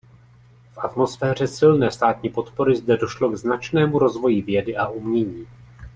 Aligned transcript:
V 0.71 0.77
atmosféře 0.77 1.47
silné 1.47 1.91
státní 1.91 2.29
podpory 2.29 2.75
zde 2.75 2.97
došlo 2.97 3.29
k 3.29 3.35
značnému 3.37 3.99
rozvoji 3.99 4.41
vědy 4.41 4.77
a 4.77 4.87
umění. 4.87 5.47